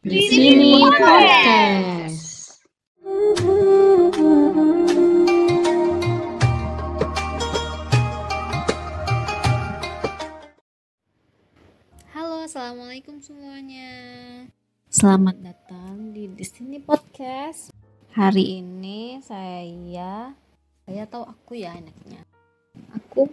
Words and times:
Di 0.00 0.16
sini 0.32 0.80
podcast. 0.80 2.56
Halo, 12.16 12.48
assalamualaikum 12.48 13.20
semuanya. 13.20 13.92
Selamat 14.88 15.36
datang 15.36 16.16
di 16.16 16.32
di 16.32 16.48
sini 16.48 16.80
podcast. 16.80 17.68
Hari 18.16 18.64
ini 18.64 19.20
saya, 19.20 20.32
saya 20.88 21.04
tahu 21.12 21.28
aku 21.28 21.60
ya 21.60 21.76
enaknya. 21.76 22.24
Aku 22.96 23.28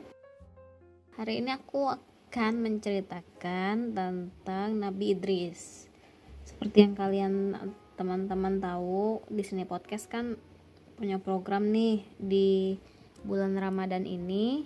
hari 1.15 1.39
ini 1.39 1.55
aku 1.55 1.95
akan 1.95 2.59
menceritakan 2.59 3.95
tentang 3.95 4.75
Nabi 4.75 5.15
Idris. 5.15 5.86
Seperti 6.57 6.89
yang 6.89 6.97
kalian 6.97 7.33
teman-teman 7.93 8.57
tahu, 8.57 9.21
di 9.29 9.45
sini 9.45 9.61
podcast 9.61 10.09
kan 10.09 10.41
punya 10.98 11.21
program 11.21 11.70
nih 11.70 12.02
di 12.17 12.73
bulan 13.21 13.53
Ramadan 13.53 14.09
ini 14.09 14.65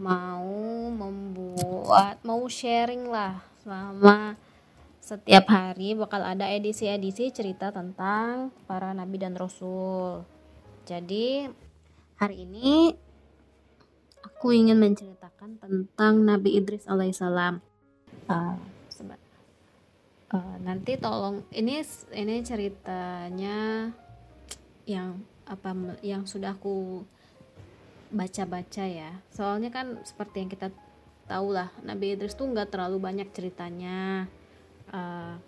mau 0.00 0.48
membuat 0.88 2.24
mau 2.24 2.40
sharing 2.48 3.04
lah 3.04 3.44
selama 3.60 4.40
setiap 5.04 5.44
hari 5.52 5.92
bakal 5.92 6.24
ada 6.24 6.48
edisi-edisi 6.48 7.28
cerita 7.36 7.68
tentang 7.68 8.48
para 8.64 8.96
nabi 8.96 9.20
dan 9.20 9.36
rasul. 9.36 10.24
Jadi 10.88 11.44
hari 12.16 12.48
ini 12.48 12.96
aku 14.24 14.56
ingin 14.56 14.80
menceritakan 14.80 15.60
tentang 15.60 16.24
Nabi 16.24 16.56
Idris 16.56 16.88
alaihissalam. 16.88 17.60
Seba- 18.08 18.79
uh, 20.34 20.56
nanti 20.62 20.96
tolong 20.96 21.42
ini 21.54 21.82
ini 22.14 22.34
ceritanya 22.42 23.90
yang 24.86 25.22
apa 25.46 25.74
yang 26.02 26.26
sudah 26.26 26.54
aku 26.54 27.02
baca-baca 28.10 28.84
ya. 28.86 29.10
Soalnya 29.30 29.70
kan 29.70 30.02
seperti 30.02 30.42
yang 30.42 30.50
kita 30.50 30.68
tahu 31.30 31.54
lah 31.54 31.70
Nabi 31.86 32.18
Idris 32.18 32.34
tuh 32.34 32.50
nggak 32.50 32.74
terlalu 32.74 32.98
banyak 32.98 33.30
ceritanya. 33.30 34.26
Uh, 34.90 35.38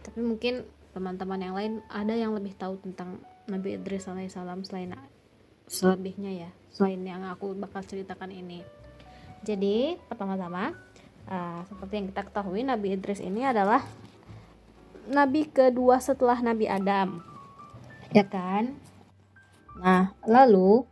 tapi 0.00 0.20
mungkin 0.24 0.64
teman-teman 0.92 1.40
yang 1.40 1.54
lain 1.56 1.72
ada 1.88 2.12
yang 2.16 2.32
lebih 2.36 2.56
tahu 2.56 2.80
tentang 2.80 3.20
Nabi 3.48 3.76
Idris 3.76 4.08
alaihissalam 4.08 4.64
selain 4.64 4.96
selebihnya 5.68 6.48
ya 6.48 6.50
selain 6.72 7.00
yang 7.04 7.24
aku 7.28 7.52
bakal 7.56 7.84
ceritakan 7.84 8.32
ini. 8.32 8.64
Jadi 9.44 9.96
pertama-tama 10.08 10.72
uh, 11.28 11.60
seperti 11.68 11.92
yang 12.00 12.06
kita 12.12 12.22
ketahui 12.28 12.60
Nabi 12.64 12.96
Idris 12.96 13.20
ini 13.20 13.44
adalah 13.44 13.84
Nabi 15.10 15.48
kedua 15.50 15.98
setelah 15.98 16.38
Nabi 16.38 16.70
Adam 16.70 17.22
ya 18.12 18.22
kan 18.28 18.76
nah 19.80 20.12
lalu 20.28 20.84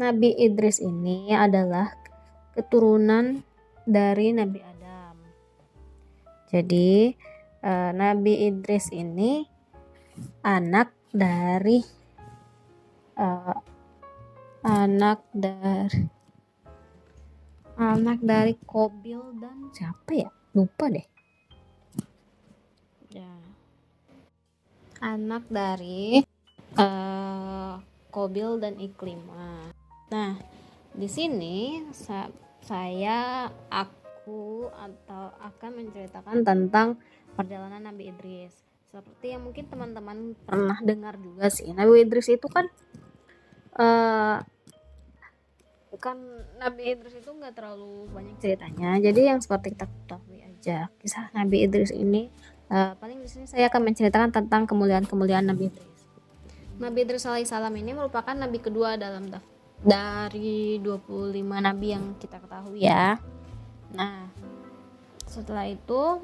Nabi 0.00 0.32
Idris 0.32 0.80
ini 0.80 1.36
adalah 1.36 1.92
keturunan 2.56 3.44
dari 3.84 4.32
Nabi 4.32 4.60
Adam. 4.64 5.14
Jadi 6.48 7.12
eh, 7.60 7.90
Nabi 7.92 8.48
Idris 8.48 8.88
ini 8.96 9.44
anak 10.40 10.96
dari 11.12 11.84
eh, 13.18 13.58
anak 14.64 15.20
dari 15.36 16.00
anak 17.80 18.18
dari 18.20 18.54
Kobil 18.60 19.40
dan 19.40 19.68
siapa 19.72 20.12
ya? 20.12 20.28
Lupa 20.56 20.88
deh. 20.88 21.06
Anak 25.00 25.48
dari 25.48 26.20
eh, 26.76 27.74
Kobil 28.12 28.60
dan 28.60 28.76
Iklimah. 28.76 29.72
Nah, 30.12 30.36
di 30.92 31.08
sini 31.08 31.88
sa 31.96 32.28
saya 32.60 33.48
aku 33.72 34.68
atau 34.68 35.32
akan 35.40 35.70
menceritakan 35.80 36.44
tentang 36.44 37.00
perjalanan 37.32 37.88
Nabi 37.88 38.12
Idris. 38.12 38.52
Seperti 38.90 39.32
yang 39.32 39.48
mungkin 39.48 39.70
teman-teman 39.70 40.36
pernah 40.44 40.76
dengar 40.84 41.16
juga 41.16 41.48
sih. 41.48 41.72
Nabi 41.72 42.04
Idris 42.04 42.28
itu 42.28 42.44
kan 42.50 42.68
uh, 43.80 44.42
kan 46.00 46.16
Nabi 46.60 46.92
Idris 46.92 47.16
itu 47.16 47.30
nggak 47.32 47.56
terlalu 47.56 48.04
banyak 48.12 48.36
ceritanya. 48.36 49.00
Jadi 49.00 49.20
yang 49.32 49.40
seperti 49.40 49.72
kita 49.72 49.86
ketahui 49.88 50.44
aja 50.44 50.92
kisah 51.00 51.32
Nabi 51.32 51.64
Idris 51.64 51.94
ini 51.94 52.28
uh, 52.70 52.94
paling 52.96 53.18
di 53.20 53.28
sini 53.28 53.44
saya 53.50 53.68
akan 53.68 53.92
menceritakan 53.92 54.30
tentang 54.30 54.64
kemuliaan-kemuliaan 54.70 55.50
Nabi 55.50 55.68
Idris. 55.68 55.90
Nabi 56.80 56.98
Idris 57.04 57.28
alaihissalam 57.28 57.74
ini 57.76 57.92
merupakan 57.92 58.32
nabi 58.32 58.56
kedua 58.56 58.96
dalam 58.96 59.28
daftar 59.28 59.60
dari 59.80 60.76
25 60.80 61.40
nabi 61.40 61.86
yang 61.92 62.16
kita 62.20 62.36
ketahui 62.40 62.84
ya. 62.84 63.16
Nah, 63.96 64.28
setelah 65.24 65.64
itu 65.64 66.20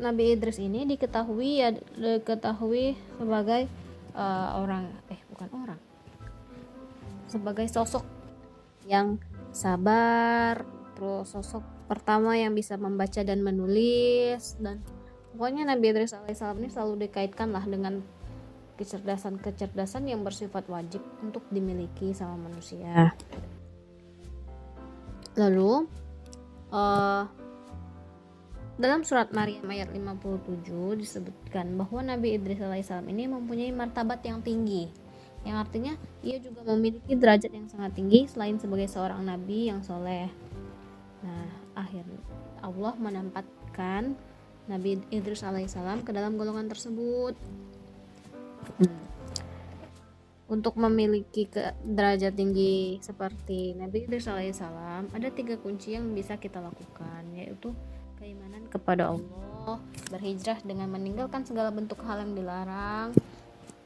Nabi 0.00 0.34
Idris 0.34 0.58
ini 0.58 0.88
diketahui 0.88 1.62
ya 1.62 1.70
diketahui 1.94 2.98
sebagai 3.20 3.70
uh, 4.16 4.58
orang 4.58 4.90
eh 5.12 5.20
bukan 5.30 5.48
orang. 5.52 5.80
Sebagai 7.28 7.68
sosok 7.70 8.02
yang 8.88 9.20
sabar, 9.54 10.66
terus 10.98 11.30
sosok 11.30 11.62
pertama 11.86 12.34
yang 12.34 12.56
bisa 12.56 12.74
membaca 12.80 13.20
dan 13.22 13.44
menulis 13.44 14.56
dan 14.58 14.82
pokoknya 15.34 15.66
Nabi 15.66 15.90
Idris 15.90 16.14
alaihissalam 16.14 16.62
ini 16.62 16.70
selalu 16.70 17.10
dikaitkan 17.10 17.50
lah 17.50 17.66
dengan 17.66 18.00
kecerdasan-kecerdasan 18.78 20.06
yang 20.06 20.22
bersifat 20.22 20.66
wajib 20.70 21.02
untuk 21.22 21.42
dimiliki 21.50 22.10
sama 22.14 22.38
manusia. 22.38 23.14
Lalu 25.34 25.90
uh, 26.70 27.26
dalam 28.78 29.06
surat 29.06 29.30
Maryam 29.30 29.66
ayat 29.70 29.90
57 29.90 30.66
disebutkan 30.98 31.74
bahwa 31.78 32.02
Nabi 32.02 32.38
Idris 32.38 32.62
alaihissalam 32.62 33.06
ini 33.10 33.30
mempunyai 33.30 33.70
martabat 33.70 34.22
yang 34.26 34.42
tinggi 34.42 35.04
yang 35.44 35.60
artinya 35.60 35.92
ia 36.24 36.40
juga 36.40 36.64
memiliki 36.64 37.12
derajat 37.12 37.52
yang 37.52 37.68
sangat 37.68 37.92
tinggi 37.92 38.24
selain 38.24 38.56
sebagai 38.56 38.88
seorang 38.88 39.20
nabi 39.28 39.68
yang 39.68 39.84
soleh. 39.84 40.32
Nah, 41.20 41.48
akhirnya 41.76 42.20
Allah 42.64 42.96
menempatkan 42.96 44.16
Nabi 44.64 44.96
Idris 45.12 45.44
alaihissalam 45.44 46.04
ke 46.04 46.10
dalam 46.12 46.40
golongan 46.40 46.72
tersebut. 46.72 47.36
Untuk 50.44 50.76
memiliki 50.76 51.48
ke 51.48 51.72
derajat 51.84 52.36
tinggi 52.36 53.00
seperti 53.00 53.72
Nabi 53.76 54.04
Idris 54.04 54.28
alaihissalam, 54.28 55.12
ada 55.12 55.28
tiga 55.32 55.56
kunci 55.56 55.96
yang 55.96 56.12
bisa 56.12 56.36
kita 56.36 56.60
lakukan, 56.60 57.24
yaitu 57.32 57.72
keimanan 58.20 58.68
kepada 58.68 59.16
Allah, 59.16 59.80
berhijrah 60.12 60.60
dengan 60.64 60.92
meninggalkan 60.92 61.48
segala 61.48 61.72
bentuk 61.72 62.00
hal 62.04 62.24
yang 62.24 62.32
dilarang, 62.36 63.16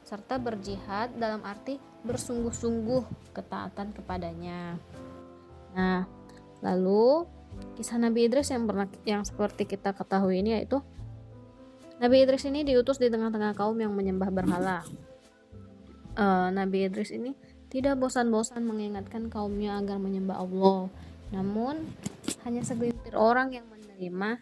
serta 0.03 0.35
berjihad 0.39 1.15
dalam 1.15 1.43
arti 1.47 1.79
bersungguh-sungguh 2.03 3.33
ketaatan 3.35 3.95
kepadanya. 3.95 4.75
Nah, 5.75 6.07
lalu 6.59 7.23
kisah 7.79 7.95
Nabi 7.95 8.27
Idris 8.27 8.51
yang 8.51 8.67
pernah 8.67 8.91
yang 9.07 9.23
seperti 9.23 9.63
kita 9.63 9.95
ketahui 9.95 10.43
ini 10.43 10.59
yaitu 10.59 10.83
Nabi 12.03 12.27
Idris 12.27 12.43
ini 12.43 12.67
diutus 12.67 12.99
di 12.99 13.07
tengah-tengah 13.07 13.55
kaum 13.55 13.79
yang 13.79 13.95
menyembah 13.95 14.27
berhala. 14.31 14.83
Uh, 16.19 16.51
Nabi 16.51 16.91
Idris 16.91 17.15
ini 17.15 17.31
tidak 17.71 17.95
bosan-bosan 17.99 18.67
mengingatkan 18.67 19.31
kaumnya 19.31 19.79
agar 19.79 19.95
menyembah 19.95 20.43
Allah. 20.43 20.91
Namun 21.31 21.87
hanya 22.43 22.63
segelintir 22.67 23.15
orang 23.15 23.55
yang 23.55 23.63
menerima 23.71 24.39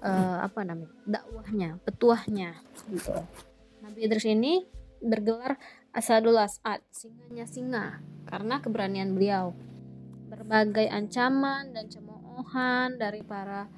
uh, 0.00 0.38
apa 0.44 0.60
namanya 0.64 0.92
dakwahnya, 1.04 1.68
petuahnya. 1.84 2.60
Gitu. 2.88 3.12
Nabi 3.84 3.98
Idris 4.08 4.24
ini 4.28 4.64
bergelar 5.00 5.58
Asadul 5.92 6.40
As'ad, 6.40 6.80
singanya 6.88 7.44
singa, 7.44 7.86
karena 8.24 8.64
keberanian 8.64 9.12
beliau. 9.12 9.52
Berbagai 10.32 10.88
ancaman 10.88 11.76
dan 11.76 11.92
cemoohan 12.32 12.96
dari 12.96 13.20
para 13.20 13.68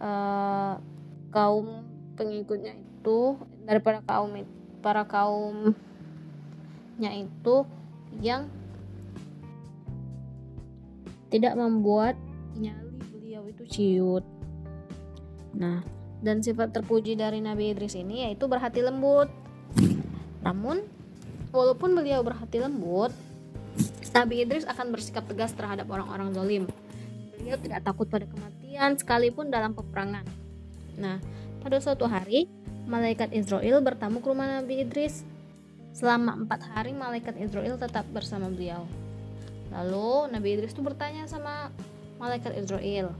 uh, 0.00 0.80
kaum 1.28 1.84
pengikutnya 2.16 2.72
itu 2.72 3.36
daripada 3.68 4.00
kaum 4.00 4.32
para 4.80 5.04
kaumnya 5.04 5.76
itu 7.12 7.68
yang 8.24 8.48
tidak 11.28 11.52
membuat 11.60 12.16
nyali 12.56 12.96
beliau 13.12 13.44
itu 13.44 13.68
ciut. 13.68 14.24
Nah, 15.52 15.84
dan 16.24 16.40
sifat 16.40 16.72
terpuji 16.72 17.12
dari 17.12 17.44
Nabi 17.44 17.76
Idris 17.76 17.92
ini 17.92 18.24
yaitu 18.24 18.48
berhati 18.48 18.80
lembut. 18.80 19.28
Namun, 20.40 20.80
walaupun 21.52 21.92
beliau 21.92 22.24
berhati 22.24 22.56
lembut, 22.64 23.12
Nabi 24.16 24.48
Idris 24.48 24.64
akan 24.64 24.96
bersikap 24.96 25.28
tegas 25.28 25.52
terhadap 25.52 25.84
orang-orang 25.92 26.32
zalim. 26.32 26.64
Beliau 27.48 27.64
tidak 27.64 27.80
takut 27.80 28.04
pada 28.12 28.28
kematian 28.28 29.00
sekalipun 29.00 29.48
dalam 29.48 29.72
peperangan. 29.72 30.28
Nah, 31.00 31.16
pada 31.64 31.80
suatu 31.80 32.04
hari 32.04 32.44
malaikat 32.84 33.32
Israel 33.32 33.80
bertamu 33.80 34.20
ke 34.20 34.28
rumah 34.28 34.60
Nabi 34.60 34.84
Idris. 34.84 35.24
Selama 35.96 36.36
empat 36.36 36.60
hari 36.76 36.92
malaikat 36.92 37.40
Israel 37.40 37.80
tetap 37.80 38.04
bersama 38.12 38.52
beliau. 38.52 38.84
Lalu 39.72 40.28
Nabi 40.28 40.60
Idris 40.60 40.76
itu 40.76 40.84
bertanya 40.84 41.24
sama 41.24 41.72
malaikat 42.20 42.52
Israel 42.60 43.16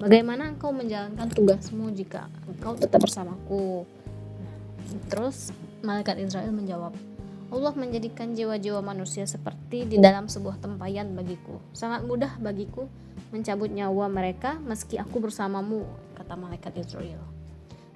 bagaimana 0.00 0.48
engkau 0.48 0.72
menjalankan 0.72 1.28
tugasmu 1.28 1.92
jika 1.92 2.26
engkau 2.48 2.74
tetap 2.74 3.04
bersamaku? 3.04 3.84
Terus 5.12 5.52
malaikat 5.84 6.18
Israel 6.18 6.50
menjawab 6.50 6.96
Allah 7.50 7.74
menjadikan 7.74 8.30
jiwa-jiwa 8.32 8.78
manusia 8.78 9.26
seperti 9.26 9.82
di 9.82 9.96
dalam 9.98 10.30
sebuah 10.30 10.62
tempayan 10.62 11.10
bagiku. 11.18 11.58
Sangat 11.74 12.06
mudah 12.06 12.38
bagiku 12.38 12.86
mencabut 13.34 13.70
nyawa 13.70 14.06
mereka 14.06 14.58
meski 14.62 14.98
aku 15.02 15.18
bersamamu, 15.18 15.82
kata 16.14 16.38
malaikat 16.38 16.78
Israel. 16.78 17.22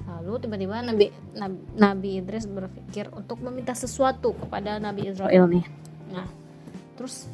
Lalu 0.04 0.32
tiba-tiba 0.42 0.84
Nabi, 0.84 1.06
Nabi 1.38 1.58
Nabi 1.78 2.10
Idris 2.20 2.44
berpikir 2.50 3.08
untuk 3.14 3.40
meminta 3.40 3.72
sesuatu 3.72 4.36
kepada 4.36 4.76
Nabi 4.82 5.08
Israel 5.08 5.48
nih. 5.48 5.64
Nah, 6.12 6.28
terus 6.98 7.30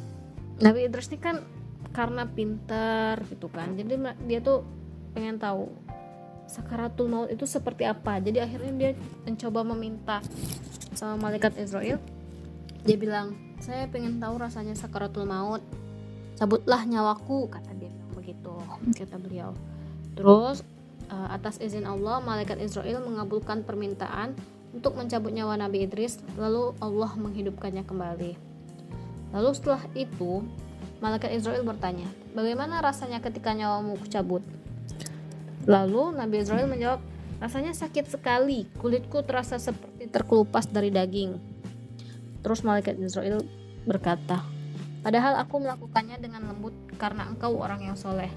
Nabi 0.61 0.87
Idris 0.87 1.11
ini 1.11 1.19
kan 1.19 1.41
karena 1.91 2.23
pintar 2.29 3.19
gitu 3.27 3.51
kan. 3.51 3.75
Jadi 3.75 3.97
dia 4.29 4.39
tuh 4.39 4.63
pengen 5.11 5.35
tahu 5.35 5.67
sakaratul 6.47 7.11
maut 7.11 7.29
itu 7.33 7.43
seperti 7.43 7.83
apa. 7.83 8.23
Jadi 8.23 8.39
akhirnya 8.39 8.71
dia 8.77 8.91
mencoba 9.27 9.67
meminta 9.67 10.23
sama 10.95 11.27
malaikat 11.27 11.55
Israel 11.59 11.99
dia 12.81 12.97
bilang 12.97 13.37
saya 13.61 13.85
pengen 13.89 14.17
tahu 14.17 14.41
rasanya 14.41 14.73
sakaratul 14.73 15.29
maut. 15.29 15.61
Cabutlah 16.37 16.81
nyawaku 16.89 17.51
kata 17.53 17.71
dia 17.77 17.93
begitu 18.17 18.53
kata 18.97 19.21
beliau. 19.21 19.53
Terus 20.17 20.65
eh, 21.09 21.27
atas 21.29 21.61
izin 21.61 21.85
Allah 21.85 22.19
malaikat 22.23 22.57
Israel 22.57 23.05
mengabulkan 23.05 23.61
permintaan 23.61 24.33
untuk 24.71 24.97
mencabut 24.97 25.29
nyawa 25.35 25.59
Nabi 25.59 25.85
Idris 25.85 26.17
lalu 26.39 26.73
Allah 26.81 27.11
menghidupkannya 27.13 27.85
kembali. 27.85 28.33
Lalu 29.31 29.49
setelah 29.53 29.83
itu 29.93 30.41
malaikat 30.99 31.33
Israel 31.33 31.65
bertanya 31.65 32.05
bagaimana 32.37 32.77
rasanya 32.77 33.17
ketika 33.25 33.57
nyawamu 33.57 33.97
cabut 34.05 34.45
lalu 35.65 36.13
Nabi 36.13 36.45
Israel 36.45 36.69
menjawab 36.69 37.01
Rasanya 37.41 37.73
sakit 37.73 38.05
sekali, 38.05 38.69
kulitku 38.77 39.25
terasa 39.25 39.57
seperti 39.57 40.05
terkelupas 40.13 40.69
dari 40.69 40.93
daging. 40.93 41.41
Terus 42.41 42.65
malaikat 42.65 42.97
Israel 42.97 43.45
berkata, 43.85 44.41
Padahal 45.01 45.41
aku 45.41 45.57
melakukannya 45.57 46.21
dengan 46.21 46.45
lembut 46.45 46.73
karena 47.01 47.25
engkau 47.25 47.57
orang 47.57 47.81
yang 47.81 47.97
soleh. 47.97 48.29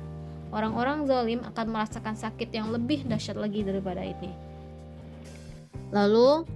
Orang-orang 0.49 1.05
zalim 1.05 1.45
akan 1.45 1.67
merasakan 1.69 2.17
sakit 2.17 2.49
yang 2.56 2.73
lebih 2.73 3.05
dahsyat 3.05 3.37
lagi 3.37 3.61
daripada 3.61 4.01
ini. 4.01 4.33
Lalu 5.93 6.49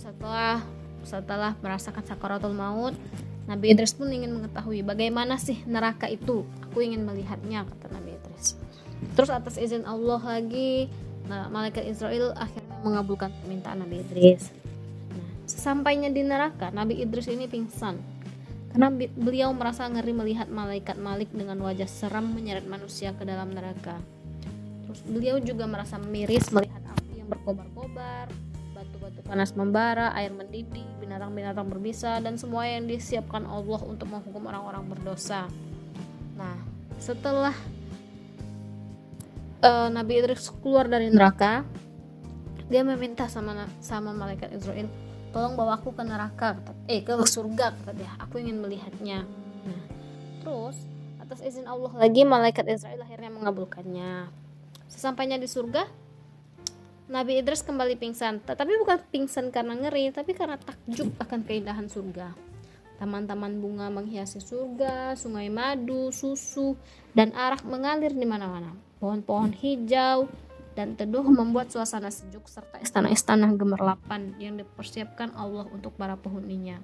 setelah 0.00 0.64
setelah 1.04 1.52
merasakan 1.60 2.00
sakaratul 2.08 2.56
maut, 2.56 2.96
Nabi 3.44 3.76
Idris 3.76 3.92
pun 3.92 4.08
ingin 4.08 4.32
mengetahui 4.32 4.80
bagaimana 4.80 5.36
sih 5.36 5.60
neraka 5.68 6.08
itu. 6.08 6.48
Aku 6.70 6.80
ingin 6.80 7.04
melihatnya, 7.04 7.68
kata 7.68 7.92
Nabi 7.92 8.16
Idris. 8.16 8.56
Terus 9.12 9.28
atas 9.28 9.60
izin 9.60 9.84
Allah 9.84 10.24
lagi, 10.24 10.88
malaikat 11.28 11.84
Israel 11.84 12.32
akhirnya 12.32 12.80
mengabulkan 12.80 13.28
permintaan 13.44 13.84
Nabi 13.84 14.00
Idris. 14.00 14.48
Sesampainya 15.44 16.08
di 16.08 16.24
neraka, 16.24 16.72
Nabi 16.72 17.04
Idris 17.04 17.28
ini 17.28 17.44
pingsan 17.44 18.14
karena 18.74 18.90
beliau 18.90 19.54
merasa 19.54 19.86
ngeri 19.86 20.10
melihat 20.10 20.50
malaikat 20.50 20.98
Malik 20.98 21.30
dengan 21.30 21.62
wajah 21.62 21.86
seram 21.86 22.34
menyeret 22.34 22.66
manusia 22.66 23.14
ke 23.14 23.22
dalam 23.22 23.54
neraka. 23.54 24.02
Terus 24.82 25.00
beliau 25.06 25.38
juga 25.38 25.70
merasa 25.70 25.94
miris 25.94 26.50
melihat 26.50 26.82
api 26.82 27.22
yang 27.22 27.30
berkobar-kobar, 27.30 28.26
batu-batu 28.74 29.22
panas 29.22 29.54
membara, 29.54 30.10
air 30.18 30.34
mendidih, 30.34 30.82
binatang-binatang 30.98 31.70
berbisa, 31.70 32.18
dan 32.18 32.34
semua 32.34 32.66
yang 32.66 32.90
disiapkan 32.90 33.46
Allah 33.46 33.78
untuk 33.86 34.10
menghukum 34.10 34.42
orang-orang 34.50 34.90
berdosa. 34.90 35.46
Nah, 36.34 36.58
setelah 36.98 37.54
uh, 39.62 39.86
Nabi 39.86 40.18
Idris 40.18 40.50
keluar 40.50 40.90
dari 40.90 41.14
neraka 41.14 41.62
dia 42.66 42.82
meminta 42.82 43.30
sama 43.30 43.70
sama 43.78 44.10
malaikat 44.10 44.50
Israel 44.50 44.90
tolong 45.34 45.58
bawa 45.58 45.82
aku 45.82 45.90
ke 45.90 46.06
neraka 46.06 46.54
eh 46.86 47.02
ke 47.02 47.10
surga 47.26 47.74
kata 47.74 47.92
dia. 47.98 48.14
Aku 48.22 48.38
ingin 48.38 48.62
melihatnya. 48.62 49.26
Nah, 49.66 49.82
terus 50.46 50.78
atas 51.18 51.42
izin 51.42 51.66
Allah 51.66 51.90
lagi 51.98 52.22
malaikat 52.22 52.70
Israel 52.70 53.02
akhirnya 53.02 53.34
mengabulkannya. 53.34 54.30
Sesampainya 54.86 55.34
di 55.34 55.50
surga 55.50 55.90
Nabi 57.10 57.42
Idris 57.42 57.66
kembali 57.66 57.98
pingsan. 57.98 58.46
Tetapi 58.46 58.72
bukan 58.78 59.02
pingsan 59.10 59.50
karena 59.50 59.74
ngeri 59.74 60.14
tapi 60.14 60.32
karena 60.38 60.54
takjub 60.54 61.10
akan 61.18 61.42
keindahan 61.42 61.90
surga. 61.90 62.30
Taman-taman 62.94 63.58
bunga 63.58 63.90
menghiasi 63.90 64.38
surga, 64.38 65.18
sungai 65.18 65.50
madu, 65.50 66.14
susu, 66.14 66.78
dan 67.10 67.34
arak 67.34 67.66
mengalir 67.66 68.14
di 68.14 68.22
mana-mana. 68.22 68.70
Pohon-pohon 69.02 69.50
hijau 69.50 70.30
dan 70.74 70.98
teduh 70.98 71.22
membuat 71.22 71.70
suasana 71.70 72.10
sejuk 72.10 72.50
serta 72.50 72.82
istana-istana 72.82 73.54
gemerlapan 73.54 74.34
yang 74.42 74.58
dipersiapkan 74.58 75.30
Allah 75.38 75.70
untuk 75.70 75.94
para 75.94 76.18
penghuninya. 76.18 76.82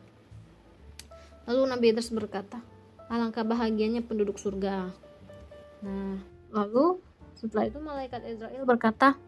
Lalu 1.50 1.62
Nabi 1.66 1.86
Idris 1.90 2.14
berkata, 2.14 2.62
alangkah 3.10 3.42
bahagianya 3.42 4.06
penduduk 4.06 4.38
surga. 4.38 4.94
Nah, 5.82 6.22
lalu 6.54 7.02
setelah 7.34 7.66
itu 7.66 7.78
malaikat 7.82 8.22
Israel 8.30 8.62
berkata 8.62 9.18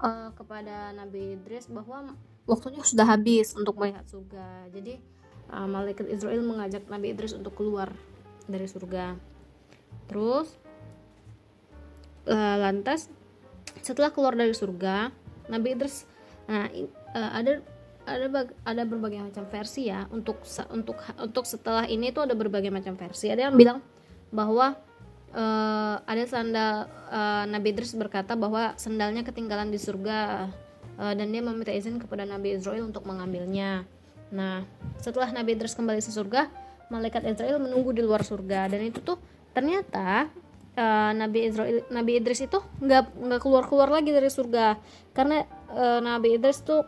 uh, 0.00 0.32
kepada 0.32 0.96
Nabi 0.96 1.36
Idris 1.36 1.68
bahwa 1.68 2.16
waktunya 2.48 2.80
sudah 2.80 3.04
habis 3.04 3.52
untuk 3.52 3.76
melihat 3.76 4.08
surga. 4.08 4.72
Jadi 4.72 4.96
uh, 5.52 5.68
malaikat 5.68 6.08
Israel 6.08 6.40
mengajak 6.40 6.88
Nabi 6.88 7.12
Idris 7.12 7.36
untuk 7.36 7.52
keluar 7.52 7.92
dari 8.48 8.64
surga. 8.64 9.18
Terus 10.08 10.54
uh, 12.30 12.56
lantas 12.56 13.12
setelah 13.84 14.12
keluar 14.12 14.36
dari 14.36 14.52
surga 14.52 15.10
Nabi 15.48 15.76
Idris 15.76 16.06
nah 16.46 16.70
uh, 17.16 17.30
ada 17.34 17.58
ada 18.06 18.26
ada 18.62 18.82
berbagai 18.86 19.18
macam 19.18 19.44
versi 19.50 19.90
ya 19.90 20.06
untuk 20.14 20.46
untuk 20.70 20.96
untuk 21.18 21.44
setelah 21.44 21.90
ini 21.90 22.14
tuh 22.14 22.22
ada 22.22 22.38
berbagai 22.38 22.70
macam 22.70 22.94
versi. 22.94 23.28
Ada 23.28 23.50
yang 23.50 23.58
bilang 23.58 23.82
bahwa 24.30 24.78
uh, 25.34 25.96
ada 26.06 26.22
sandal 26.24 26.86
uh, 27.10 27.44
Nabi 27.50 27.74
Idris 27.74 27.98
berkata 27.98 28.38
bahwa 28.38 28.78
sandalnya 28.78 29.26
ketinggalan 29.26 29.74
di 29.74 29.78
surga 29.82 30.46
uh, 31.02 31.14
dan 31.18 31.34
dia 31.34 31.42
meminta 31.42 31.74
izin 31.74 31.98
kepada 31.98 32.22
Nabi 32.22 32.54
Israel 32.54 32.86
untuk 32.86 33.02
mengambilnya. 33.10 33.82
Nah 34.30 34.62
setelah 35.02 35.34
Nabi 35.34 35.58
Idris 35.58 35.74
kembali 35.74 35.98
ke 35.98 36.14
surga 36.14 36.46
malaikat 36.86 37.26
Israel 37.26 37.58
menunggu 37.58 37.90
di 37.90 38.06
luar 38.06 38.22
surga 38.22 38.70
dan 38.70 38.86
itu 38.86 39.02
tuh 39.02 39.18
ternyata 39.50 40.30
uh, 40.76 41.10
Nabi 41.16 41.48
Israel 41.48 41.82
Nabi 41.90 42.20
Idris 42.20 42.44
itu 42.44 42.60
nggak 42.60 43.16
nggak 43.16 43.40
keluar 43.42 43.64
keluar 43.66 43.88
lagi 43.90 44.12
dari 44.12 44.28
surga. 44.30 44.76
Karena 45.16 45.42
uh, 45.72 46.00
Nabi 46.04 46.36
Idris 46.36 46.62
tuh 46.62 46.84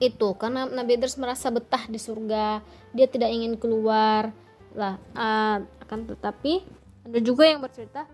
itu 0.00 0.32
karena 0.40 0.64
Nabi 0.64 0.96
Idris 0.96 1.20
merasa 1.20 1.52
betah 1.52 1.84
di 1.86 2.00
surga 2.00 2.64
dia 2.96 3.06
tidak 3.06 3.30
ingin 3.30 3.60
keluar. 3.60 4.32
Lah 4.74 4.96
uh, 5.14 5.60
akan 5.86 6.00
tetapi 6.16 6.64
ada 7.06 7.18
juga 7.20 7.44
yang 7.46 7.60
bercerita 7.60 8.08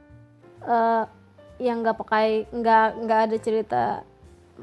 uh, 0.66 1.04
yang 1.56 1.80
nggak 1.80 1.96
pakai 1.96 2.44
nggak 2.52 2.86
nggak 3.06 3.20
ada 3.30 3.36
cerita 3.40 3.84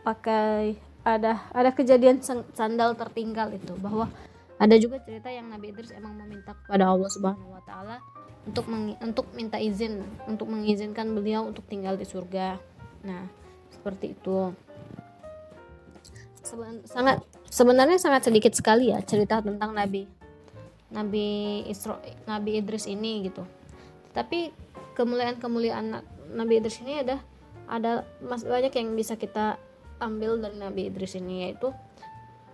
pakai 0.01 0.77
ada 1.03 1.43
ada 1.51 1.69
kejadian 1.75 2.23
sandal 2.55 2.95
tertinggal 2.95 3.51
itu 3.51 3.75
bahwa 3.77 4.07
ada 4.63 4.75
juga 4.79 5.03
cerita 5.03 5.27
yang 5.27 5.51
Nabi 5.51 5.75
Idris 5.75 5.91
emang 5.91 6.15
meminta 6.15 6.55
kepada 6.55 6.87
Allah 6.87 7.11
Subhanahu 7.11 7.51
wa 7.51 7.63
taala 7.67 7.99
untuk 8.47 8.71
meng, 8.71 8.95
untuk 9.03 9.27
minta 9.35 9.59
izin 9.59 9.99
untuk 10.23 10.47
mengizinkan 10.47 11.11
beliau 11.11 11.43
untuk 11.43 11.67
tinggal 11.67 11.99
di 11.99 12.07
surga. 12.07 12.55
Nah, 13.03 13.27
seperti 13.71 14.15
itu. 14.15 14.55
Seben, 16.43 16.83
sangat 16.87 17.23
sebenarnya 17.51 17.99
sangat 17.99 18.31
sedikit 18.31 18.55
sekali 18.55 18.91
ya 18.91 19.03
cerita 19.03 19.43
tentang 19.43 19.75
Nabi 19.75 20.07
Nabi 20.91 21.63
Isra 21.67 21.99
Nabi 22.23 22.63
Idris 22.63 22.87
ini 22.87 23.27
gitu. 23.27 23.43
Tapi 24.15 24.51
kemuliaan-kemuliaan 24.95 26.03
Nabi 26.31 26.63
Idris 26.63 26.79
ini 26.83 27.03
ada 27.03 27.19
ada 27.67 28.07
mas 28.23 28.43
banyak 28.47 28.71
yang 28.75 28.95
bisa 28.95 29.19
kita 29.19 29.59
ambil 29.99 30.39
dari 30.39 30.55
Nabi 30.59 30.91
Idris 30.91 31.15
ini 31.15 31.47
yaitu 31.47 31.71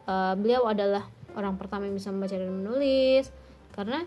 uh, 0.06 0.34
beliau 0.38 0.70
adalah 0.70 1.10
orang 1.38 1.58
pertama 1.58 1.86
yang 1.86 1.98
bisa 1.98 2.10
membaca 2.14 2.36
dan 2.38 2.52
menulis 2.54 3.30
karena 3.76 4.06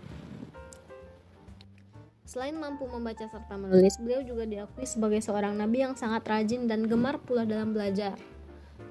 Selain 2.32 2.56
mampu 2.56 2.88
membaca 2.88 3.28
serta 3.28 3.60
menulis, 3.60 4.00
beliau 4.00 4.24
juga 4.24 4.48
diakui 4.48 4.88
sebagai 4.88 5.20
seorang 5.20 5.52
nabi 5.52 5.84
yang 5.84 5.92
sangat 5.92 6.24
rajin 6.24 6.64
dan 6.64 6.88
gemar 6.88 7.20
pula 7.20 7.44
dalam 7.44 7.76
belajar. 7.76 8.16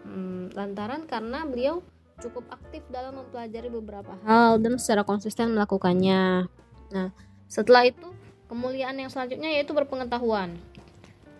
Hmm, 0.06 0.54
lantaran 0.54 1.10
karena 1.10 1.42
beliau 1.50 1.82
cukup 2.22 2.46
aktif 2.54 2.86
dalam 2.94 3.18
mempelajari 3.18 3.74
beberapa 3.74 4.14
hal 4.30 4.62
dan 4.62 4.78
secara 4.78 5.02
konsisten 5.02 5.58
melakukannya. 5.58 6.46
Nah, 6.94 7.10
setelah 7.50 7.90
itu 7.90 8.14
kemuliaan 8.46 9.02
yang 9.02 9.10
selanjutnya 9.10 9.50
yaitu 9.58 9.74
berpengetahuan. 9.74 10.62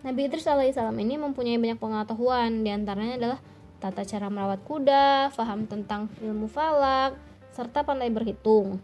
Nabi 0.02 0.26
Idris 0.26 0.50
alaihissalam 0.50 0.98
ini 0.98 1.22
mempunyai 1.22 1.62
banyak 1.62 1.78
pengetahuan, 1.78 2.66
di 2.66 2.74
antaranya 2.74 3.16
adalah 3.22 3.40
tata 3.82 4.06
cara 4.06 4.30
merawat 4.30 4.62
kuda, 4.62 5.34
faham 5.34 5.66
tentang 5.66 6.06
ilmu 6.22 6.46
falak, 6.46 7.18
serta 7.50 7.82
pandai 7.82 8.14
berhitung. 8.14 8.78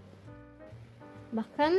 Bahkan 1.30 1.72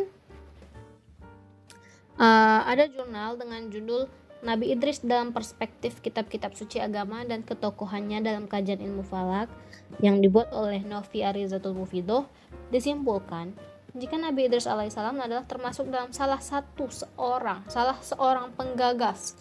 uh, 2.22 2.60
ada 2.62 2.87
jurnal 2.87 3.34
dengan 3.34 3.66
judul 3.68 4.06
Nabi 4.38 4.70
Idris 4.70 5.02
dalam 5.02 5.34
perspektif 5.34 5.98
kitab-kitab 5.98 6.54
suci 6.54 6.78
agama 6.78 7.26
dan 7.26 7.42
ketokohannya 7.42 8.22
dalam 8.22 8.46
kajian 8.46 8.78
ilmu 8.78 9.02
falak 9.02 9.50
yang 9.98 10.22
dibuat 10.22 10.54
oleh 10.54 10.78
Novi 10.87 11.26
Arizatul 11.26 11.75
Mufidoh 11.75 12.30
disimpulkan 12.70 13.50
jika 13.98 14.14
Nabi 14.14 14.46
Idris 14.46 14.70
alaihissalam 14.70 15.18
adalah 15.18 15.42
termasuk 15.42 15.90
dalam 15.90 16.14
salah 16.14 16.38
satu 16.38 16.87
seorang, 16.87 17.66
salah 17.66 17.98
seorang 17.98 18.54
penggagas 18.54 19.34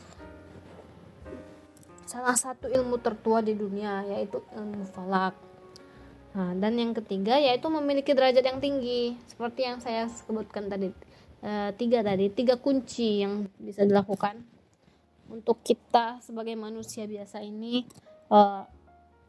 salah 2.07 2.33
satu 2.33 2.71
ilmu 2.71 2.97
tertua 3.03 3.43
di 3.43 3.53
dunia 3.53 4.07
yaitu 4.07 4.39
ilmu 4.55 4.87
falak. 4.87 5.35
Nah, 6.33 6.55
dan 6.55 6.79
yang 6.79 6.95
ketiga 6.95 7.35
yaitu 7.35 7.67
memiliki 7.67 8.15
derajat 8.15 8.41
yang 8.41 8.63
tinggi. 8.63 9.19
Seperti 9.27 9.67
yang 9.67 9.83
saya 9.83 10.07
sebutkan 10.07 10.71
tadi 10.71 10.95
e, 11.43 11.51
tiga 11.75 11.99
tadi 12.01 12.31
tiga 12.31 12.55
kunci 12.55 13.27
yang 13.27 13.51
bisa 13.59 13.83
dilakukan 13.83 14.39
untuk 15.27 15.59
kita 15.61 16.23
sebagai 16.23 16.55
manusia 16.55 17.03
biasa 17.03 17.43
ini 17.43 17.83
e, 18.31 18.39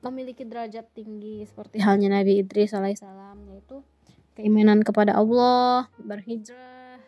memiliki 0.07 0.47
derajat 0.47 0.87
tinggi. 0.95 1.43
Seperti 1.51 1.83
halnya 1.83 2.15
Nabi 2.15 2.47
Idris 2.47 2.71
alaihissalam 2.71 3.43
yaitu 3.51 3.83
keimanan 4.39 4.87
kepada 4.87 5.19
Allah 5.19 5.91
berhijrah 5.99 7.03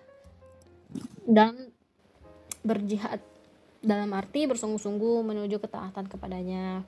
dan 1.30 1.70
berjihad 2.66 3.22
dalam 3.80 4.12
arti 4.12 4.44
bersungguh-sungguh 4.44 5.24
menuju 5.24 5.56
ketaatan 5.60 6.06
kepadanya. 6.08 6.84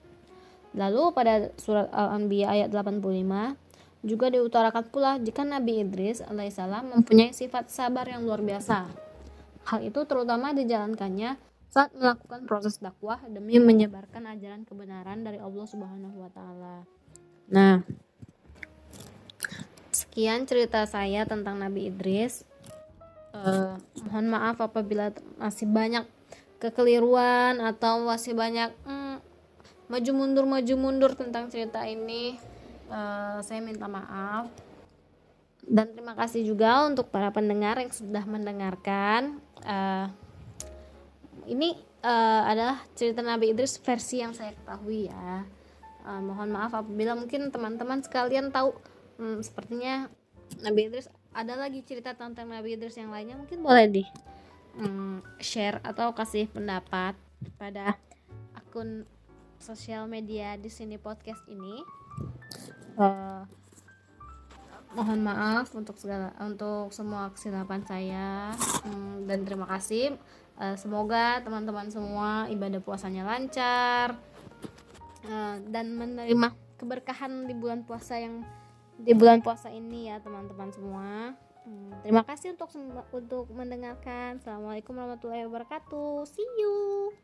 Lalu 0.72 1.12
pada 1.12 1.52
surat 1.60 1.88
Al-Anbiya 1.92 2.52
ayat 2.52 2.68
85 2.72 3.56
juga 4.02 4.26
diutarakan 4.32 4.84
pula 4.90 5.20
jika 5.20 5.46
Nabi 5.46 5.84
Idris 5.84 6.24
alaihissalam 6.24 6.90
mempunyai 7.00 7.30
sifat 7.30 7.68
sabar 7.70 8.08
yang 8.08 8.24
luar 8.24 8.42
biasa. 8.42 8.88
Hal 9.62 9.80
itu 9.86 10.02
terutama 10.04 10.50
dijalankannya 10.50 11.38
saat 11.72 11.94
melakukan 11.96 12.44
proses 12.44 12.82
dakwah 12.82 13.22
demi 13.30 13.56
menyebarkan 13.56 14.28
ajaran 14.28 14.68
kebenaran 14.68 15.24
dari 15.24 15.40
Allah 15.40 15.64
Subhanahu 15.64 16.16
wa 16.20 16.30
taala. 16.34 16.84
Nah, 17.48 17.80
sekian 19.94 20.44
cerita 20.44 20.84
saya 20.84 21.24
tentang 21.24 21.56
Nabi 21.56 21.88
Idris. 21.88 22.44
Uh, 23.32 23.80
mohon 24.04 24.28
maaf 24.28 24.60
apabila 24.60 25.08
masih 25.40 25.64
banyak 25.64 26.04
kekeliruan 26.62 27.58
atau 27.58 28.06
masih 28.06 28.38
banyak 28.38 28.70
hmm, 28.86 29.18
maju 29.90 30.10
mundur 30.14 30.46
maju 30.46 30.74
mundur 30.78 31.12
tentang 31.18 31.50
cerita 31.50 31.82
ini. 31.82 32.38
Uh, 32.86 33.42
saya 33.42 33.58
minta 33.58 33.90
maaf. 33.90 34.46
Dan 35.62 35.90
terima 35.94 36.14
kasih 36.14 36.46
juga 36.46 36.86
untuk 36.86 37.10
para 37.10 37.34
pendengar 37.34 37.82
yang 37.82 37.90
sudah 37.90 38.22
mendengarkan. 38.22 39.42
Uh, 39.66 40.06
ini 41.50 41.74
uh, 42.06 42.42
adalah 42.46 42.78
cerita 42.94 43.24
Nabi 43.24 43.50
Idris 43.50 43.80
versi 43.82 44.22
yang 44.22 44.30
saya 44.30 44.54
ketahui 44.54 45.10
ya. 45.10 45.42
Uh, 46.02 46.20
mohon 46.22 46.50
maaf 46.50 46.74
apabila 46.74 47.14
mungkin 47.14 47.50
teman-teman 47.50 48.02
sekalian 48.02 48.50
tahu 48.50 48.74
hmm, 49.18 49.38
sepertinya 49.42 50.10
Nabi 50.62 50.90
Idris 50.90 51.06
ada 51.32 51.56
lagi 51.56 51.80
cerita 51.86 52.12
tentang 52.12 52.50
Nabi 52.50 52.76
Idris 52.76 52.98
yang 52.98 53.14
lainnya 53.14 53.38
mungkin 53.38 53.62
boleh 53.62 53.86
di 53.88 54.04
mm, 54.76 55.40
share 55.40 55.80
atau 55.84 56.12
kasih 56.16 56.48
pendapat 56.48 57.16
pada 57.58 57.96
akun 58.58 59.04
sosial 59.62 60.10
media 60.10 60.58
di 60.58 60.68
sini 60.68 60.98
podcast 60.98 61.42
ini. 61.46 61.84
Uh, 62.98 63.46
mohon 64.92 65.24
maaf 65.24 65.72
untuk 65.72 65.96
segala 65.96 66.36
untuk 66.42 66.92
semua 66.92 67.32
kesilapan 67.32 67.80
saya 67.86 68.52
hmm, 68.84 69.24
dan 69.24 69.46
terima 69.46 69.64
kasih. 69.70 70.16
Uh, 70.60 70.76
semoga 70.76 71.40
teman-teman 71.40 71.88
semua 71.88 72.44
ibadah 72.52 72.82
puasanya 72.84 73.24
lancar 73.24 74.20
uh, 75.24 75.56
dan 75.72 75.96
menerima 75.96 76.52
keberkahan 76.76 77.48
di 77.48 77.54
bulan 77.56 77.86
puasa 77.88 78.20
yang 78.20 78.44
di 79.00 79.16
bulan 79.16 79.40
puasa 79.40 79.72
ini 79.72 80.12
ya 80.12 80.20
teman-teman 80.20 80.68
semua. 80.74 81.38
Terima 82.02 82.26
kasih 82.26 82.58
untuk 82.58 82.70
untuk 83.14 83.46
mendengarkan. 83.54 84.42
Assalamualaikum 84.42 84.98
warahmatullahi 84.98 85.46
wabarakatuh. 85.46 86.26
See 86.26 86.48
you. 86.58 87.14